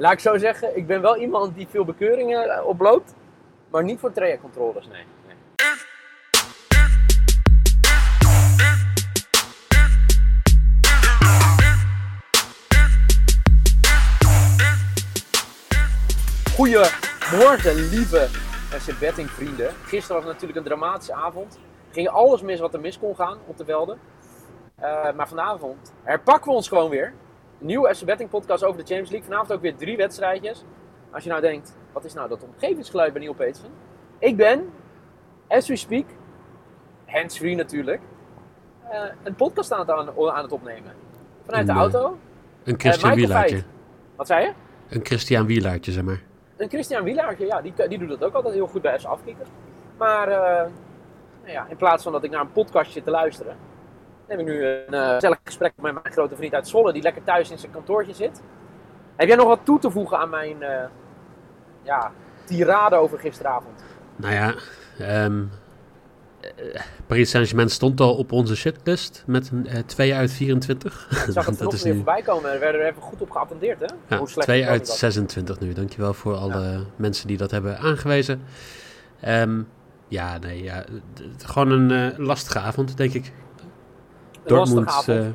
[0.00, 3.14] Laat ik zo zeggen, ik ben wel iemand die veel bekeuringen eh, oploopt,
[3.70, 5.04] maar niet voor trajectcontroles, nee.
[5.26, 5.36] nee.
[16.54, 18.28] Goedemorgen, lieve
[18.70, 19.70] FC Betting vrienden.
[19.84, 21.58] Gisteren was natuurlijk een dramatische avond.
[21.90, 23.98] Ging alles mis wat er mis kon gaan op de velden.
[24.80, 27.14] Uh, maar vanavond herpakken we ons gewoon weer.
[27.60, 29.28] Nieuwe FC Betting podcast over de Champions League.
[29.28, 30.64] Vanavond ook weer drie wedstrijdjes.
[31.10, 33.70] Als je nou denkt, wat is nou dat omgevingsgeluid bij Neil Petersen?
[34.18, 34.70] Ik ben,
[35.48, 36.04] as we speak,
[37.06, 38.00] hands-free natuurlijk,
[38.92, 40.92] uh, een podcast aan, aan, het opnemen.
[41.44, 42.18] Vanuit de auto.
[42.64, 43.62] Een Christian uh, Wielaartje.
[44.16, 44.52] Wat zei je?
[44.88, 46.22] Een Christian Wielaartje, zeg maar.
[46.56, 49.46] Een Christian Wielaartje, ja, die, die doet dat ook altijd heel goed bij FC Afkikker.
[49.96, 50.34] Maar uh,
[51.40, 53.56] nou ja, in plaats van dat ik naar een podcast zit te luisteren,
[54.30, 57.22] neem ik nu een uh, gezellig gesprek met mijn grote vriend uit Zwolle, die lekker
[57.22, 58.42] thuis in zijn kantoortje zit.
[59.16, 60.84] Heb jij nog wat toe te voegen aan mijn uh,
[61.82, 62.12] ja,
[62.44, 63.84] tirade over gisteravond?
[64.16, 64.54] Nou ja,
[65.24, 65.50] um,
[67.06, 71.06] Paris Saint-Germain stond al op onze shitlist met een uh, 2 uit 24.
[71.10, 71.98] Ik zag het dat is weer nu...
[71.98, 72.52] voorbij komen.
[72.52, 73.86] Er werden er even goed op geattendeerd, hè?
[74.08, 75.72] Ja, Hoe 2 uit 26 nu.
[75.72, 76.80] Dankjewel voor alle ja.
[76.96, 78.42] mensen die dat hebben aangewezen.
[79.26, 79.68] Um,
[80.08, 80.84] ja, nee, ja,
[81.38, 83.32] gewoon een lastige avond, denk ik.
[84.44, 85.06] Dortmund.
[85.08, 85.26] Uh,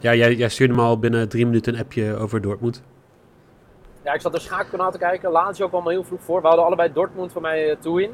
[0.00, 2.82] ja, jij, jij stuurde me al binnen drie minuten een appje over Dortmund.
[4.04, 5.30] Ja, ik zat een schaakkanaal te kijken.
[5.30, 6.40] Lazio kwam al heel vroeg voor.
[6.40, 8.10] We hadden allebei Dortmund voor mij uh, toe in.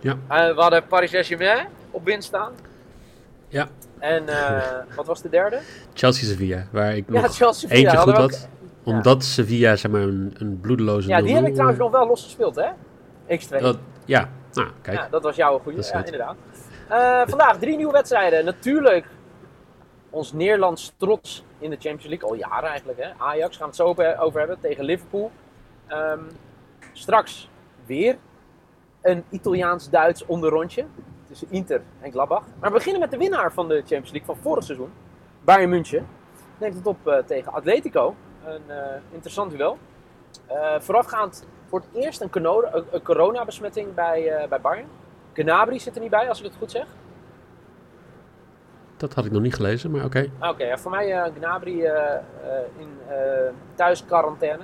[0.00, 0.12] Ja.
[0.12, 2.52] Uh, we hadden Paris Saint-Germain op winst staan.
[3.48, 3.68] Ja.
[3.98, 4.24] En
[4.96, 5.60] wat was de derde?
[5.94, 8.22] Chelsea-Sevilla, waar ik nog ja, eentje goed had.
[8.22, 8.32] Ook,
[8.84, 9.28] omdat ja.
[9.28, 12.56] Sevilla zeg maar een, een bloedeloze Ja, die heb ik trouwens nog wel los gespeeld,
[12.56, 12.68] hè?
[13.38, 13.60] X2.
[13.60, 14.96] Dat, ja, nou, kijk.
[14.96, 15.82] Ja, dat was jouw goede.
[15.92, 16.36] Ja, inderdaad.
[16.90, 18.44] Uh, vandaag drie nieuwe wedstrijden.
[18.44, 19.06] Natuurlijk
[20.14, 22.28] ons Nederlands trots in de Champions League.
[22.28, 22.98] Al jaren eigenlijk.
[22.98, 23.10] Hè?
[23.18, 25.30] Ajax gaan we het zo over hebben tegen Liverpool.
[25.88, 26.26] Um,
[26.92, 27.48] straks
[27.86, 28.16] weer
[29.02, 30.84] een Italiaans-Duits onderrondje
[31.26, 32.44] tussen Inter en Gladbach.
[32.60, 34.92] Maar we beginnen met de winnaar van de Champions League van vorig seizoen.
[35.40, 36.06] Bayern München.
[36.58, 38.14] Neemt het op uh, tegen Atletico.
[38.44, 38.76] Een uh,
[39.10, 39.78] interessant duel.
[40.50, 44.88] Uh, voorafgaand voor het eerst een, corona, een coronabesmetting bij, bij Bayern.
[45.32, 46.86] Gnabry zit er niet bij, als ik het goed zeg.
[48.96, 50.18] Dat had ik nog niet gelezen, maar oké.
[50.38, 50.50] Okay.
[50.50, 51.92] Oké, okay, voor mij uh, Gnabry uh, uh,
[52.78, 52.88] in
[53.74, 54.62] thuis quarantaine.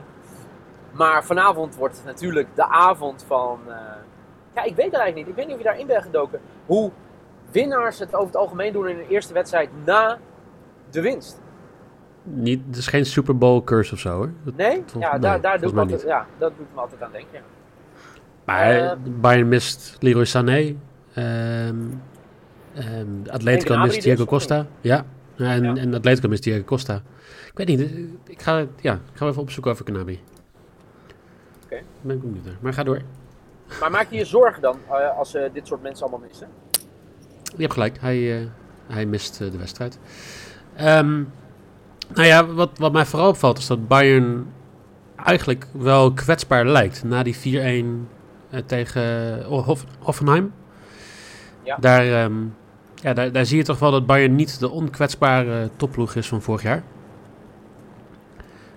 [0.93, 3.61] Maar vanavond wordt het natuurlijk de avond van...
[4.55, 5.29] ja, ik weet het eigenlijk niet.
[5.29, 6.41] Ik weet niet of je daarin bent gedoken.
[6.67, 6.91] Hoe
[7.51, 10.19] winnaars het over het algemeen doen in de eerste wedstrijd na
[10.91, 11.41] de winst.
[12.23, 14.31] Niet, het is geen Super Bowl curse of zo hoor.
[14.45, 14.85] Dat, nee?
[14.99, 17.33] Ja, nee, daar, daar doe ik altijd, ja, dat doet me altijd aan denken.
[17.33, 17.41] Ja.
[18.45, 20.77] Maar Bayern mist Leroy Sané.
[21.17, 22.03] Um,
[22.79, 24.67] Um, Atletico mist Diego Costa.
[24.81, 25.05] Ja.
[25.37, 25.77] En, ja.
[25.77, 27.03] en Atletico mist Diego Costa.
[27.47, 27.91] Ik weet niet,
[28.27, 30.13] ik ga, ja, ik ga even opzoeken over Knabi.
[30.13, 30.23] Oké.
[31.65, 31.85] Okay.
[32.01, 33.03] Ben ik benieuwd Maar ga door.
[33.81, 36.49] Maar maak je je zorgen dan uh, als uh, dit soort mensen allemaal missen?
[37.43, 38.47] Je hebt gelijk, hij, uh,
[38.87, 39.99] hij mist de wedstrijd.
[40.81, 41.33] Um,
[42.15, 44.53] nou ja, wat, wat mij vooral opvalt is dat Bayern
[45.17, 47.05] eigenlijk wel kwetsbaar lijkt.
[47.05, 48.07] Na die
[48.55, 50.53] 4-1 tegen Hoff Hoffenheim.
[51.63, 51.77] Ja.
[51.77, 52.55] Daar, um,
[53.03, 56.43] ja, daar, daar zie je toch wel dat Bayern niet de onkwetsbare topploeg is van
[56.43, 56.83] vorig jaar.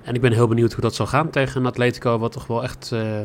[0.03, 2.63] En ik ben heel benieuwd hoe dat zal gaan tegen een Atletico, wat toch wel
[2.63, 3.19] echt uh,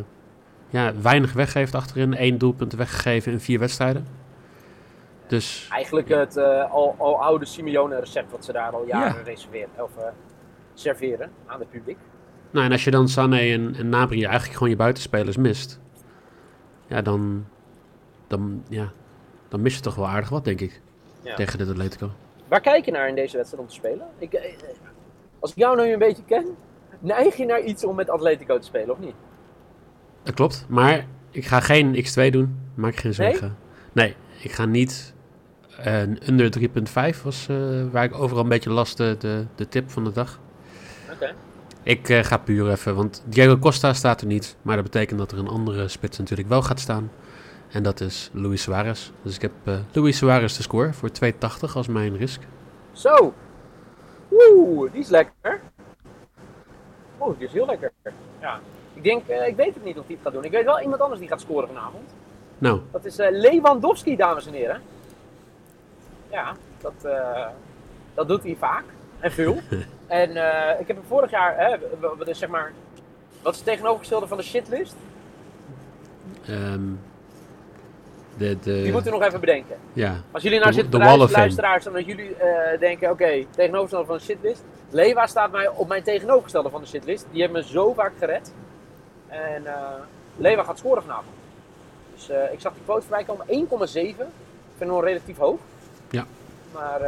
[0.69, 2.15] ja, weinig weggeeft achterin.
[2.19, 4.07] Eén doelpunt weggegeven in vier wedstrijden.
[5.27, 6.19] Dus, Eigenlijk ja.
[6.19, 9.23] het uh, al, al oude Simeone-recept wat ze daar al jaren ja.
[9.25, 10.03] reserveren, of uh,
[10.75, 11.99] serveren aan het publiek.
[12.51, 15.81] Nou, en als je dan Sané en, en Nabri eigenlijk gewoon je buitenspelers mist,
[16.87, 17.47] ja, dan,
[18.27, 18.93] dan, ja,
[19.49, 20.81] dan mis je toch wel aardig wat, denk ik.
[21.23, 21.35] Ja.
[21.35, 22.11] Tegen dit Atletico.
[22.49, 24.07] Waar kijk je naar in deze wedstrijd om te spelen?
[24.19, 24.55] Ik, eh,
[25.39, 26.57] als ik jou nu een beetje ken,
[26.99, 29.15] neig je naar iets om met Atletico te spelen, of niet?
[30.23, 32.59] Dat klopt, maar ik ga geen X2 doen.
[32.75, 33.57] Maak geen zorgen.
[33.93, 34.07] Nee?
[34.07, 35.15] nee, ik ga niet
[35.87, 36.59] uh, under
[37.15, 40.13] 3.5 was uh, waar ik overal een beetje last de, de, de tip van de
[40.13, 40.41] dag.
[41.05, 41.15] Oké.
[41.15, 41.35] Okay.
[41.83, 44.57] Ik uh, ga puur even, want Diego Costa staat er niet.
[44.63, 47.11] Maar dat betekent dat er een andere spits natuurlijk wel gaat staan.
[47.71, 49.11] En dat is Luis Suarez.
[49.23, 51.33] Dus ik heb uh, Luis Suarez de score voor 2,80
[51.75, 52.43] als mijn risk.
[52.93, 53.35] Zo.
[54.31, 55.61] Oeh, die is lekker.
[57.19, 57.93] Oh, die is heel lekker.
[58.41, 58.61] Ja.
[58.95, 60.45] Ik denk, eh, ik weet het niet of hij het gaat doen.
[60.45, 62.11] Ik weet wel iemand anders die gaat scoren vanavond.
[62.59, 64.81] Nou, Dat is eh, Lewandowski, dames en heren.
[66.31, 67.47] Ja, dat, eh,
[68.15, 68.85] dat doet hij vaak.
[69.21, 69.59] En veel.
[70.07, 72.73] en eh, ik heb hem vorig jaar, wat is zeg maar,
[73.43, 74.97] wat is het tegenovergestelde van de shitlist?
[76.47, 76.83] ehm,
[78.39, 79.77] de, de, Die moeten we nog even bedenken.
[79.93, 84.07] ja, Als jullie nou De- zitten te luisteraars, dan dat jullie eh, denken, oké, tegenovergestelde
[84.07, 84.63] van de shitlist.
[84.91, 87.27] Lewa staat mij op mijn tegenovergestelde van de shitlist.
[87.31, 88.53] Die heeft me zo vaak gered.
[89.29, 89.75] En eh
[90.37, 91.35] Lewa gaat scoren vanavond.
[92.15, 93.53] Dus eh, ik zag die quote voorbij komen, 1,7.
[93.53, 94.29] Ik vind
[94.79, 95.59] hem nog relatief hoog.
[96.11, 96.27] Ja.
[96.75, 97.01] Maar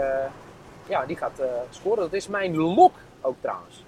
[0.88, 2.02] ja, die gaat scoren.
[2.02, 3.84] Dat is mijn lok ook trouwens.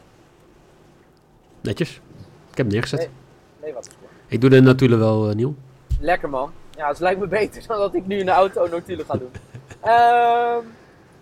[1.60, 1.90] netjes.
[2.50, 2.98] Ik heb hem neergezet.
[2.98, 3.08] Nee.
[3.60, 4.08] Lewa gaat scoren.
[4.26, 5.54] Ik doe de natuurlijk wel, Niel.
[6.00, 6.52] Lekker man.
[6.82, 9.32] Ja, het lijkt me beter dan dat ik nu in de auto natuurlijk ga doen.
[9.80, 10.64] Ehm,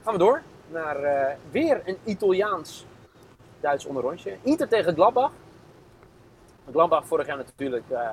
[0.04, 4.36] gaan we door naar eh, weer een Italiaans-Duits onderrondje.
[4.42, 5.32] Inter tegen Gladbach.
[6.70, 8.08] Gladbach vorig jaar natuurlijk eh,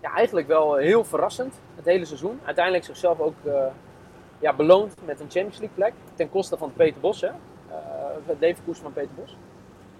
[0.00, 2.40] ja, eigenlijk wel heel verrassend het hele seizoen.
[2.44, 3.66] Uiteindelijk zichzelf ook eh,
[4.38, 5.92] ja, beloond met een Champions League plek.
[6.14, 7.30] Ten koste van Peter Bos, hè.
[8.38, 9.36] Leverkusen van Peter Bos.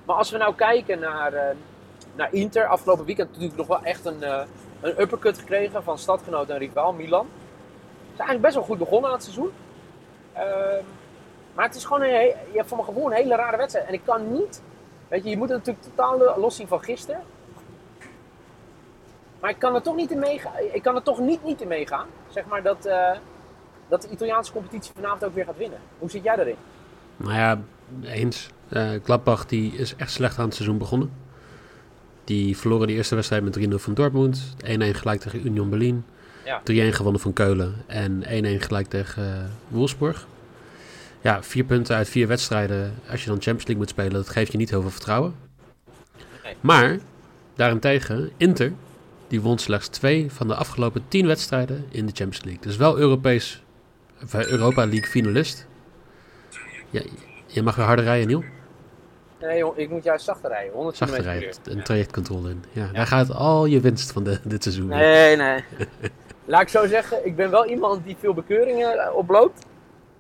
[0.05, 1.57] Maar als we nou kijken naar,
[2.15, 4.23] naar Inter, afgelopen weekend natuurlijk nog wel echt een,
[4.81, 7.27] een uppercut gekregen van stadgenoot en rivaal Milan.
[7.31, 9.51] Ze zijn eigenlijk best wel goed begonnen aan het seizoen.
[10.33, 10.85] Ehm,
[11.55, 13.87] maar het is gewoon een, je hebt voor mijn gevoel een hele rare wedstrijd.
[13.87, 14.63] En ik kan niet,
[15.09, 17.23] weet je, je moet het natuurlijk totaal los zien van gisteren.
[19.41, 20.53] Maar ik kan er toch niet in meegaan.
[20.73, 22.07] Ik kan er toch niet, niet in meegaan.
[22.29, 23.17] Zeg maar dat, eh,
[23.89, 25.79] dat de Italiaanse competitie vanavond ook weer gaat winnen.
[25.99, 26.57] Hoe zit jij daarin?
[27.17, 27.59] Nou ja,
[28.03, 28.49] eens.
[28.69, 31.13] Eh Gladbach die is echt slecht aan het seizoen begonnen.
[32.31, 34.55] Die verloren de eerste wedstrijd met 3-0 van Dortmund.
[34.65, 36.05] 1-1 gelijk tegen Union Berlin.
[36.45, 36.61] Ja.
[36.61, 37.75] 3-1 gewonnen van Keulen.
[37.87, 40.27] En 1-1 gelijk tegen eh, Wolfsburg.
[41.21, 42.95] Ja, vier punten uit vier wedstrijden.
[43.11, 45.35] Als je dan Champions League moet spelen, dat geeft je niet heel veel vertrouwen.
[46.45, 46.55] Nee.
[46.61, 46.99] Maar,
[47.55, 48.73] daarentegen, Inter,
[49.29, 52.63] die won slechts twee van de afgelopen tien wedstrijden in de Champions League.
[52.63, 53.63] Dus wel Europees,
[54.23, 55.67] of, eh, Europa League finalist.
[56.91, 57.03] Ja,
[57.47, 58.45] je mag weer harder rijden, Niel.
[59.41, 60.73] Nee, joh, ik moet juist zachter rijden.
[60.73, 61.83] 100 Zachter rijden, een Ja.
[61.83, 62.65] trajectcontrole in.
[62.73, 64.87] Ja, daar gaat al je winst van de, dit seizoen.
[64.87, 65.65] Nee, nee.
[66.45, 69.67] Laat ik zo zeggen, ik ben wel iemand die veel bekeuringen eh, oploopt,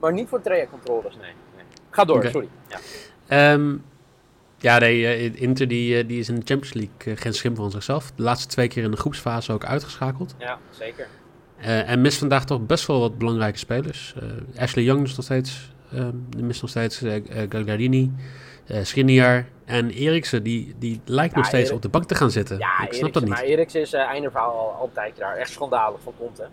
[0.00, 1.32] maar niet voor trajectcontroles, nee.
[1.56, 1.64] nee.
[1.90, 2.48] Ga door, sorry.
[2.68, 2.78] Ja.
[3.26, 3.76] Ehm,
[4.58, 7.70] ja, nee, eh, Inter die, eh, die is in de Champions League geen schim van
[7.70, 8.12] zichzelf.
[8.14, 10.34] De laatste twee keer in de groepsfase ook uitgeschakeld.
[10.38, 11.06] ja, zeker.
[11.60, 14.14] En mist vandaag toch best wel wat belangrijke spelers.
[14.56, 15.72] Ashley Young is nog steeds,
[16.28, 17.12] die mist nog steeds uh,
[18.66, 20.42] Skriniar en Eriksen.
[20.42, 22.58] Die, die lijkt Ja, nog steeds Erik- op de bank te gaan zitten.
[22.58, 23.32] Ja, Ik snap dat niet.
[23.32, 25.36] maar Eriksen is uh, einde verhaal al, al een tijdje daar.
[25.36, 26.44] Echt schandalig van hè.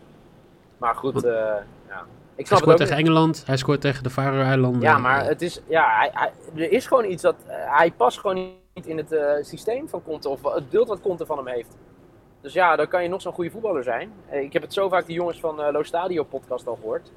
[0.78, 1.32] Maar goed, Want- eh,
[1.88, 2.06] ja.
[2.36, 3.06] Ik Hij snap het scoort tegen niet.
[3.06, 4.82] Engeland, hij scoort tegen de Faroe-eilanden.
[4.82, 6.32] Ja, maar het is, ja, hij, hij-
[6.64, 8.36] er is gewoon iets dat, hij past gewoon
[8.74, 9.16] niet in het
[9.46, 11.76] systeem van Conte, of het beeld wat Conte van hem heeft.
[12.42, 14.12] Dus ja, dan kan je nog zo'n goede voetballer zijn.
[14.32, 17.12] Ik heb het zo vaak die jongens van Lo Stadio podcast al gehoord.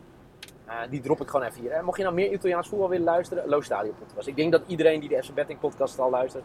[0.70, 1.84] Eh, die drop ik gewoon even hier.
[1.84, 4.26] Mocht je nou meer Italiaans voetbal willen luisteren, Lo Stadio podcast.
[4.26, 6.44] Ik denk dat iedereen die de FC Betting podcast al luistert,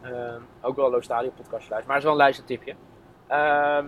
[0.00, 1.86] eh, ook wel Lo Stadio podcast luistert.
[1.86, 2.74] Maar het is wel een luistertipje.
[3.26, 3.86] Ehm,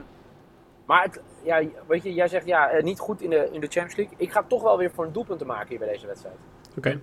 [0.85, 3.67] maar het, ja, weet je, jij zegt ja, eh, niet goed in de, in de
[3.67, 4.15] Champions League.
[4.17, 6.37] Ik ga toch wel weer voor een doelpunt te maken hier bij deze wedstrijd.
[6.77, 7.01] Oké.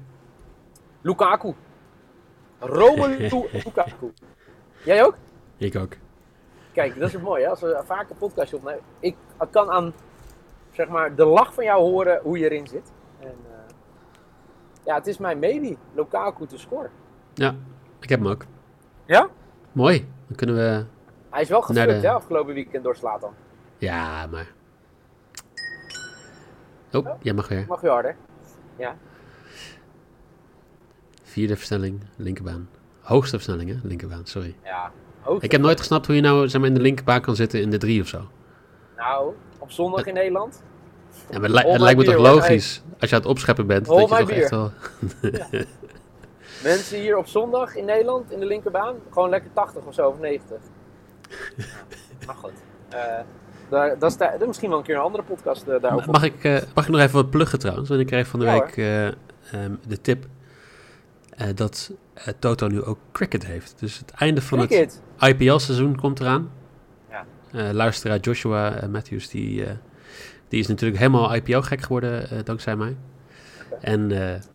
[1.02, 1.54] Lukaku.
[2.60, 4.14] Romelu Lukaku.
[4.84, 5.16] Jij ook?
[5.58, 5.94] Ik ook.
[6.74, 7.44] Kijk, dat is het mooie.
[7.44, 7.50] hè.
[7.50, 8.84] Als we vaak een podcastje opnemen.
[9.00, 9.16] Ik
[9.52, 9.94] kan aan
[10.74, 12.92] zeg maar, de lach van jou horen hoe je erin zit.
[13.20, 13.74] En, eh,
[14.86, 15.76] ja, het is mijn maybe.
[15.96, 16.90] Lukaku te scoren.
[17.34, 17.56] Ja,
[18.00, 18.46] ik heb hem ook.
[19.06, 19.30] Ja?
[19.72, 20.08] Mooi.
[20.28, 20.86] Dan kunnen we...
[21.30, 23.34] Hij is wel geflipt de- hè, afgelopen weekend door Slatan.
[23.78, 24.52] Ja, maar...
[26.92, 27.66] Oh, jij mag weer.
[27.68, 28.16] Mag je harder?
[31.24, 32.70] Vierde versnelling, linkerbaan.
[33.02, 33.88] Hoogste versnelling, hè?
[33.88, 34.56] Linkerbaan, sorry.
[34.64, 34.92] Ja.
[35.40, 37.70] Ik heb nooit gesnapt hoe je nou zeg maar, in de linkerbaan kan zitten in
[37.70, 38.22] de drie of zo.
[39.04, 40.64] Nou, op zondag in Nederland.
[41.30, 44.18] Ja, maar het, lijkt me toch logisch, als je aan het opscheppen bent, Hold dat
[44.20, 44.42] je toch beer.
[44.42, 44.72] echt wel...
[46.64, 48.96] Mensen hier op zondag in Nederland in de linkerbaan.
[49.12, 50.58] Gewoon lekker 80 of zo, of 90.
[52.20, 52.52] Ja, maar goed.
[52.90, 53.00] Eh,
[53.70, 56.12] daar, dat is, daar- misschien wel een keer een andere podcast eh, daarover.
[56.12, 57.90] Mag ik, eh, mag ik nog even wat pluggen trouwens?
[57.90, 60.26] Want ik kreeg van de Ja, week eh, ehm, de tip
[61.56, 61.92] dat
[62.40, 63.74] Toto nu ook cricket heeft.
[63.80, 65.02] Dus het einde van het.
[65.20, 66.52] IPL-seizoen komt eraan.
[67.54, 69.72] Eh, luisteraar Joshua eh, Matthews, die, eh,
[70.48, 72.96] die is natuurlijk helemaal IPL-gek geworden dankzij mij.
[73.80, 74.10] En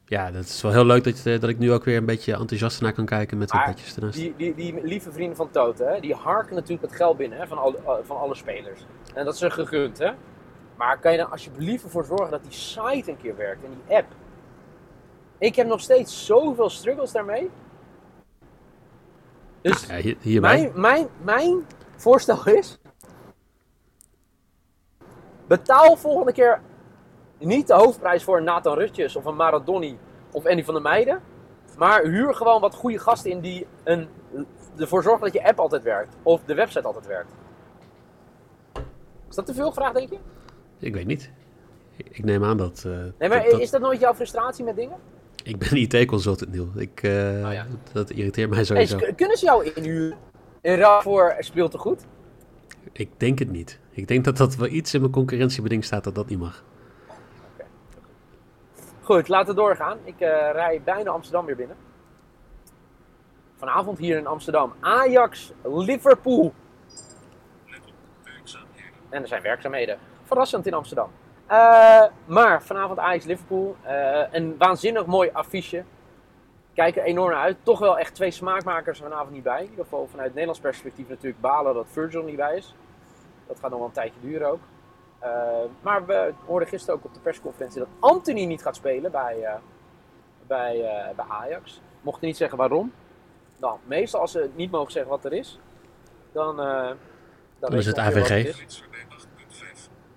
[0.05, 2.81] ja, dat is wel heel leuk dat, dat ik nu ook weer een beetje enthousiast
[2.81, 4.19] naar kan kijken met wat petjes ernaast.
[4.19, 7.47] Die, die, die lieve vrienden van Toto, hè, die harken natuurlijk het geld binnen hè,
[7.47, 8.81] van, alle, eh, van alle spelers.
[9.15, 10.11] En dat is ze gegund, hè.
[10.77, 13.97] Maar kan je dan alsjeblieft ervoor zorgen dat die site een keer werkt en die
[13.97, 14.07] app?
[15.39, 17.51] Ik heb nog steeds zoveel struggles daarmee.
[19.61, 21.65] Dus Ja, hier- mijn, mijn, mijn
[21.97, 22.79] voorstel is...
[25.49, 26.61] Betaal volgende keer
[27.39, 29.99] niet de hoofdprijs voor een Nathan Rutjes of een Maradoni
[30.33, 31.21] of Andy van der Meijden.
[31.79, 34.09] Maar huur gewoon wat goede gasten in die een,
[34.79, 36.17] ervoor zorgen dat je app altijd werkt.
[36.23, 37.33] Of de website altijd werkt.
[39.29, 40.19] Is dat te veel gevraagd, denk je?
[40.79, 41.31] Ik weet niet.
[41.97, 42.83] Ik neem aan dat...
[42.87, 44.97] eh, Nee, maar dat- is dat nooit jouw frustratie met dingen?
[45.45, 46.69] Ik ben IT-consultant, Niel.
[46.77, 47.11] Ik, eh,
[47.47, 47.67] Oh ja.
[47.93, 48.97] Dat irriteert mij Hey, sowieso.
[48.97, 50.19] k- kunnen ze jou inhuren?
[50.61, 51.37] In ruil voor
[51.77, 52.05] goed?
[52.93, 53.81] Ik denk het niet.
[53.91, 56.65] Ik denk dat dat wel iets in mijn concurrentiebeding staat dat dat niet mag.
[59.03, 59.99] Goed, laten we doorgaan.
[60.05, 61.77] Ik eh, rij bijna Amsterdam weer binnen.
[63.57, 64.73] Vanavond hier in Amsterdam.
[64.81, 66.55] Ajax, Liverpool.
[69.09, 69.99] En er zijn werkzaamheden.
[70.25, 71.11] Verrassend in Amsterdam.
[71.47, 73.77] Eh, maar vanavond Ajax, Liverpool.
[73.83, 75.85] eh, een waanzinnig mooi affiche.
[76.79, 77.57] Kijk er enorm naar uit.
[77.63, 79.63] Toch wel echt twee smaakmakers er vanavond niet bij.
[79.63, 82.75] In ieder geval vanuit Nederlands perspectief natuurlijk balen dat Virgil niet bij is.
[83.47, 84.61] Dat gaat nog wel een tijdje duren ook.
[85.19, 85.31] Eh,
[85.83, 89.55] maar we hoorden gisteren ook op de persconferentie dat Anthony niet gaat spelen bij, eh,
[90.47, 91.81] bij, eh, bij Ajax.
[92.01, 92.93] Mochten niet zeggen waarom.
[93.57, 95.59] Dan, meestal als ze niet mogen zeggen wat er is,
[96.33, 96.97] dan, dan,
[97.59, 98.31] Dan is het AVG.
[98.45, 98.85] is.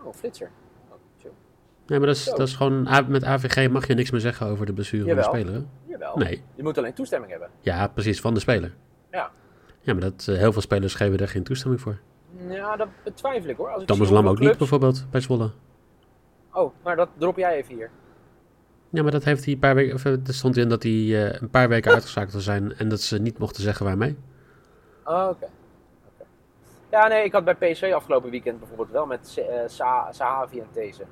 [0.03, 0.51] Oh, flitser.
[0.89, 1.31] Oh, chill.
[1.85, 2.35] Nee, maar dat is, Zo.
[2.35, 2.87] dat is gewoon...
[3.07, 5.63] Met AVG mag je niks meer zeggen over de blessure van de speler.
[6.15, 6.43] Nee.
[6.55, 7.49] Je moet alleen toestemming hebben.
[7.59, 8.73] Ja, precies, van de speler.
[9.11, 9.31] Ja.
[9.79, 11.99] Ja, maar dat, eh, heel veel spelers geven daar geen toestemming voor.
[12.49, 13.69] Ja, dat betwijfel ik hoor.
[13.69, 15.51] Als Thomas Lam ook niet, bijvoorbeeld, bij Zwolle.
[16.53, 17.89] Oh, maar dat drop jij even hier.
[18.89, 19.93] Ja, maar dat heeft hij een paar weken...
[19.95, 22.77] Of, eh, er stond in dat hij eh, een paar weken uitgeschakeld zou zijn...
[22.77, 24.17] en dat ze niet mochten zeggen waarmee.
[25.05, 25.47] Oh, oké.
[26.91, 31.03] Ja, nee, ik had bij PSV afgelopen weekend bijvoorbeeld wel met Sa- Sahavi en These.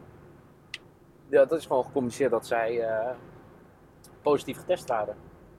[1.29, 2.87] Ja, dat is gewoon gecommuniceerd dat zij
[4.21, 5.15] positief getest waren.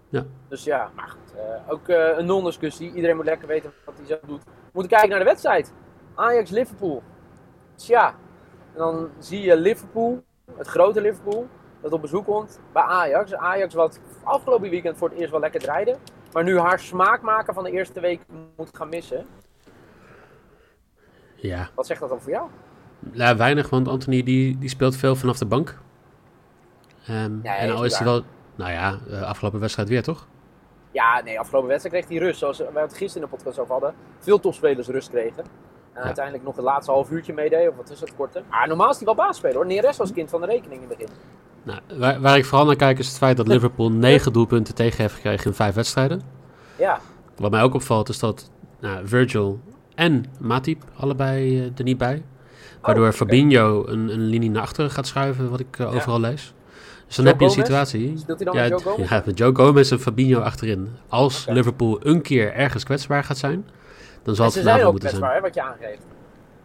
[0.08, 0.24] Ja.
[0.48, 1.34] Dus ja, maar goed.
[1.36, 2.92] eh, ook eh, een non-discussie.
[2.94, 4.44] Iedereen moet lekker weten wat hij zelf doet.
[4.44, 5.72] We moeten kijken naar de wedstrijd.
[6.14, 7.02] Ajax-Liverpool.
[7.74, 8.08] Tja,
[8.72, 10.22] en dan zie je Liverpool,
[10.56, 11.48] het grote Liverpool,
[11.80, 13.34] dat op bezoek komt bij Ajax.
[13.34, 15.96] Ajax wat afgelopen weekend voor het eerst wel lekker draaide.
[16.32, 18.20] Maar nu haar smaak maken van de eerste week
[18.56, 19.26] moet gaan missen.
[21.34, 22.48] Ja, Wat zegt dat dan voor jou?
[23.12, 25.78] Ja, weinig, want Anthony die, die speelt veel vanaf de bank.
[27.42, 28.22] Ja, en al is hij wel,
[28.54, 30.26] nou ja, eh, afgelopen wedstrijd weer toch?
[30.92, 32.38] Ja, nee, afgelopen wedstrijd kreeg hij rust.
[32.38, 33.94] Zoals wij het gisteren in de podcast over hadden.
[34.18, 35.44] Veel topspelers rust kregen.
[35.92, 36.02] En Ja.
[36.02, 37.68] uiteindelijk nog het laatste half uurtje meedeed.
[37.68, 38.42] Of wat is het, korte.
[38.50, 39.66] Maar normaal is hij wel baasspeler hoor.
[39.66, 41.14] Neres was kind van de rekening in het begin.
[41.62, 45.00] Nou, waar, waar ik vooral naar kijk is het feit dat Liverpool negen doelpunten tegen
[45.00, 46.22] heeft gekregen in vijf wedstrijden.
[46.76, 47.00] Ja,
[47.36, 49.60] Wat mij ook opvalt is dat nou, Virgil
[49.94, 52.22] en Matip allebei eh, er niet bij.
[52.80, 53.16] Waardoor Oh, oké.
[53.18, 55.92] Fabinho een, een linie naar achteren gaat schuiven, wat ik eh, Ja.
[55.96, 56.54] overal lees.
[57.10, 57.68] Dus dan Joe heb je een Gomez?
[57.90, 58.18] situatie.
[58.18, 59.10] Speelt hij dan ja, met Joe Gomez?
[59.10, 60.88] Ja, met Joe Gomez en Fabinho achterin.
[61.08, 61.46] Als.
[61.48, 63.66] Liverpool een keer ergens kwetsbaar gaat zijn,
[64.22, 65.20] dan zal en het ze zijn vanavond ook moeten zijn.
[65.22, 66.02] kwetsbaar hè, wat je aangeeft.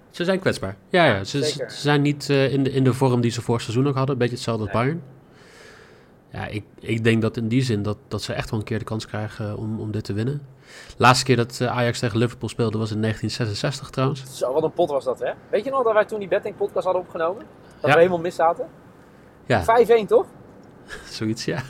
[0.10, 0.76] Ze zijn kwetsbaar.
[0.90, 1.24] Ja, ja.
[1.24, 3.88] Ze, ze ze zijn niet eh, in, de, in de vorm die ze vorig seizoen
[3.88, 4.14] ook hadden.
[4.14, 4.72] Een beetje hetzelfde als.
[4.74, 5.02] Bayern.
[6.30, 8.80] Ja, ik, ik denk dat in die zin dat, dat ze echt wel een keer
[8.80, 10.42] de kans krijgen om, om dit te winnen.
[10.98, 14.38] Laatste keer dat eh, Ajax tegen Liverpool speelde was in 1966 trouwens.
[14.38, 15.32] Zo, wat een pot was dat hè.
[15.50, 17.44] Weet je nog dat wij toen die betting podcast hadden opgenomen?
[17.80, 17.92] Dat Ja.
[17.92, 18.68] we helemaal mis zaten?
[19.46, 20.26] Ja, 5-1 toch?
[21.18, 21.62] zoiets, ja.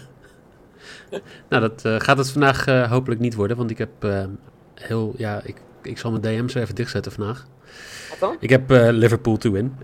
[1.50, 3.58] nou, dat eh, gaat het vandaag eh, hopelijk niet worden.
[3.58, 4.26] Want ik heb eh,
[4.74, 7.46] heel, ja, ik, ik zal mijn DM zo even dichtzetten vandaag.
[8.10, 8.38] Wat dan?
[8.40, 9.78] Ik heb Liverpool to win,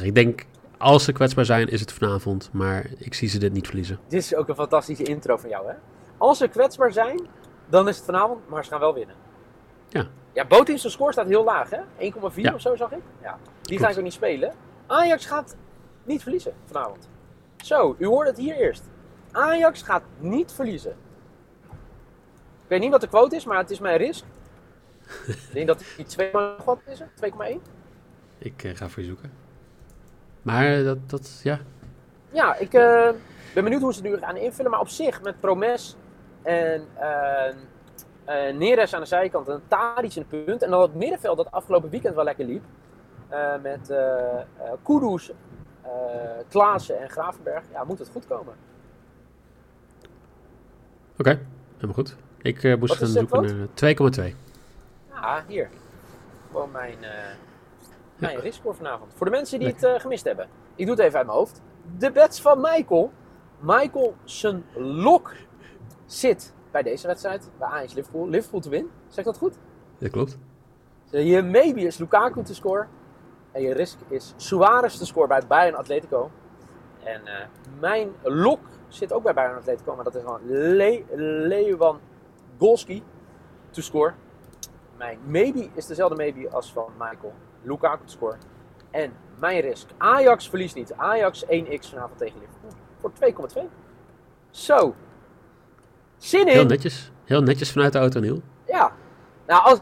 [0.00, 0.02] 1,68.
[0.02, 0.44] Ik denk,
[0.78, 2.48] als ze kwetsbaar zijn, is het vanavond.
[2.52, 3.98] Maar ik zie ze dit niet verliezen.
[4.08, 5.74] Dit is ook een fantastische intro van jou hè.
[6.18, 7.26] Als ze kwetsbaar zijn,
[7.68, 9.14] dan is het vanavond, maar ze gaan wel winnen.
[9.88, 10.06] Ja.
[10.32, 11.78] Ja, Botin zijn score staat heel laag hè.
[11.78, 12.54] 1,4 Ja.
[12.54, 13.02] of zo zag ik.
[13.22, 13.38] Ja.
[13.62, 14.52] Die ga ik ook niet spelen.
[14.86, 15.56] Ajax gaat
[16.04, 17.08] niet verliezen vanavond.
[17.64, 18.82] Zo, u hoorde het hier eerst.
[19.32, 20.90] Ajax gaat niet verliezen.
[22.62, 24.24] Ik weet niet wat de quote is, maar het is mijn risk.
[25.26, 26.30] ik denk dat die 2,
[26.64, 27.32] wat is het?
[27.32, 27.60] 2,1?
[28.38, 29.32] Ik eh, ga voor je zoeken.
[30.42, 31.58] Maar eh, dat, dat ja.
[32.30, 33.10] Ja, ik eh,
[33.54, 34.70] ben benieuwd hoe ze het nu gaan invullen.
[34.70, 35.96] Maar op zich, met Promes
[36.42, 37.54] en eh
[38.24, 40.62] eh, Neres aan de zijkant en Tadic in het punt.
[40.62, 42.62] En dan het middenveld dat afgelopen weekend wel lekker liep.
[43.62, 44.40] met eh,
[44.82, 45.30] Kudus,
[45.84, 45.90] eh
[46.48, 47.62] Klaassen en Gravenberg.
[47.72, 48.54] Ja, moet het goed komen.
[51.18, 51.40] Oké,
[51.74, 52.16] helemaal goed.
[52.42, 53.94] Ik eh, moest gaan zoeken naar
[54.30, 54.34] 2,2.
[55.10, 55.68] Ja, hier.
[56.50, 57.10] Gewoon mijn, eh
[58.18, 59.12] mijn riskscore vanavond.
[59.14, 60.48] Voor de mensen die het gemist hebben.
[60.74, 61.60] Ik doe het even uit mijn hoofd.
[61.98, 63.12] De bets van Michael.
[63.60, 65.32] Michael zijn lok
[66.06, 67.50] zit bij deze wedstrijd.
[67.58, 68.28] Bij Ajax Liverpool.
[68.28, 68.90] Liverpool te win.
[69.08, 69.54] Zeg dat goed?
[69.98, 70.38] Dat klopt.
[71.10, 72.86] Je maybe is Lukaku te score.
[73.54, 76.30] En je risk is Suarez te score bij Bayern Atletico.
[77.04, 77.46] En eh,
[77.80, 79.94] mijn lok zit ook bij Bayern Atletico.
[79.94, 81.04] Maar dat is gewoon Le
[81.48, 83.02] Lewandowski.
[83.70, 84.12] to score.
[84.96, 87.32] Mijn maybe is dezelfde maybe als van Michael.
[87.62, 88.36] Lukaku to score.
[88.90, 89.88] En mijn risk.
[89.98, 90.92] Ajax verliest niet.
[90.96, 92.70] Ajax 1x vanavond tegen Liverpool.
[92.98, 93.12] Voor
[93.64, 93.70] 2,2.
[94.50, 94.94] Zo.
[96.16, 96.66] Zin Heel in.
[96.66, 97.12] netjes.
[97.24, 98.42] Heel netjes vanuit de auto, Niel.
[98.66, 98.92] Ja.
[99.46, 99.80] Nou, als...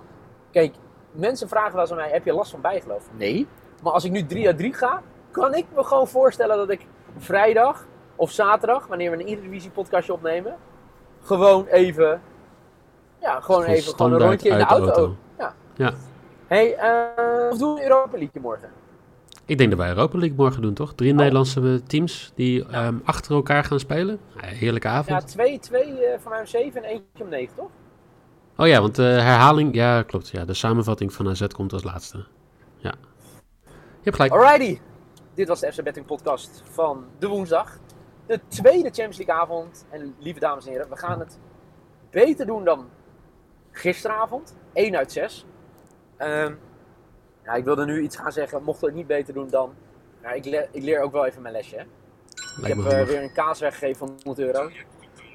[0.50, 0.74] Kijk,
[1.12, 3.08] mensen vragen wel eens aan mij, heb je last van bijgeloof?
[3.16, 3.46] Nee.
[3.82, 6.86] Maar als ik nu 3 uit 3 ga, kan ik me gewoon voorstellen dat ik
[7.18, 7.86] vrijdag
[8.16, 10.56] of zaterdag, wanneer we een Eredivisie podcastje opnemen,
[11.22, 12.20] gewoon even,
[13.20, 14.86] ja, gewoon even gewoon een rondje in de auto.
[14.86, 15.16] auto.
[15.38, 15.54] Ja.
[15.76, 15.92] Ja.
[16.46, 18.68] Hey, eh of doen we een Europa League morgen?
[19.44, 20.94] Ik denk dat wij Europa League morgen doen, toch?
[20.94, 21.16] Drie Oh.
[21.16, 24.18] Nederlandse teams die ehm, achter elkaar gaan spelen.
[24.40, 25.28] Ja, heerlijke Ja, avond.
[25.28, 27.68] 2, 2 eh, voor mij om 7 en eentje om 9, toch?
[28.56, 29.74] Oh ja, want de herhaling...
[29.74, 30.28] Ja, klopt.
[30.28, 32.24] Ja, de samenvatting van AZ komt als laatste.
[34.02, 34.32] Hebt gelijk.
[34.32, 34.80] Alrighty.
[35.34, 37.78] Dit was de FC Betting podcast van de woensdag.
[38.26, 39.86] De tweede Champions League avond.
[39.90, 41.38] En lieve dames en heren, we gaan het
[42.10, 42.88] beter doen dan
[43.70, 44.54] gisteravond.
[44.72, 45.46] 1 uit 6.
[46.16, 46.54] Ehm
[47.44, 49.74] ja, ik wilde nu iets gaan zeggen, mochten we het niet beter doen dan...
[50.22, 51.76] Nou, ik, leer, ik leer ook wel even mijn lesje.
[51.76, 51.82] Hè?
[52.62, 54.70] Ik heb eh, weer een kaas weggegeven van 100 euro.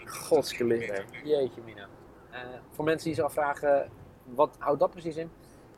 [0.06, 1.06] Godskeleer.
[1.24, 1.88] Jeetje mina.
[2.32, 2.40] Eh,
[2.72, 3.90] voor mensen die zich afvragen,
[4.24, 5.30] wat houdt dat precies in?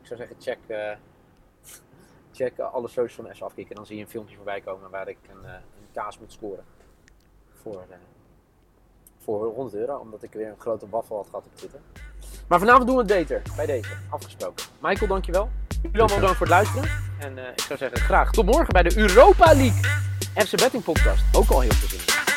[0.01, 0.91] Ik zou zeggen, check, eh,
[2.39, 3.72] check alle socials van S afkicken.
[3.72, 6.31] En dan zie je een filmpje voorbij komen waar ik een, eh, een kaas moet
[6.31, 6.63] scoren.
[7.62, 7.98] Voor, eh,
[9.24, 11.79] voor 100 euro, omdat ik weer een grote waffel had gehad op Twitter.
[12.48, 14.65] Maar vanavond doen we het beter, bij deze, afgesproken.
[14.79, 15.50] Michael, dankjewel.
[15.81, 16.89] Jullie allemaal bedankt voor het luisteren.
[17.19, 19.81] En eh, ik zou zeggen, graag tot morgen bij de Europa League
[20.46, 21.36] FC Betting Podcast.
[21.36, 22.28] Ook al heel veel zin in.